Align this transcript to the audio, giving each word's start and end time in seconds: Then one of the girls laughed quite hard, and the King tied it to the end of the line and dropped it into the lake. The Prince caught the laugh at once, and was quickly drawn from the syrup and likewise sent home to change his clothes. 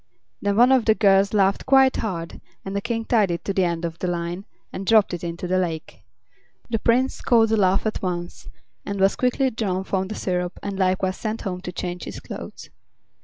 Then 0.41 0.55
one 0.55 0.71
of 0.71 0.85
the 0.85 0.95
girls 0.95 1.31
laughed 1.31 1.67
quite 1.67 1.97
hard, 1.97 2.41
and 2.65 2.75
the 2.75 2.81
King 2.81 3.05
tied 3.05 3.29
it 3.29 3.45
to 3.45 3.53
the 3.53 3.65
end 3.65 3.85
of 3.85 3.99
the 3.99 4.07
line 4.07 4.45
and 4.73 4.83
dropped 4.83 5.13
it 5.13 5.23
into 5.23 5.45
the 5.45 5.59
lake. 5.59 6.01
The 6.71 6.79
Prince 6.79 7.21
caught 7.21 7.49
the 7.49 7.57
laugh 7.57 7.85
at 7.85 8.01
once, 8.01 8.49
and 8.83 8.99
was 8.99 9.15
quickly 9.15 9.51
drawn 9.51 9.83
from 9.83 10.07
the 10.07 10.15
syrup 10.15 10.57
and 10.63 10.79
likewise 10.79 11.17
sent 11.17 11.41
home 11.41 11.61
to 11.61 11.71
change 11.71 12.05
his 12.05 12.19
clothes. 12.19 12.71